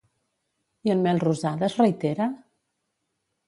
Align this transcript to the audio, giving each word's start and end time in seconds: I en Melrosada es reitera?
I 0.89 0.93
en 0.93 1.03
Melrosada 1.03 1.67
es 1.69 1.77
reitera? 1.85 2.31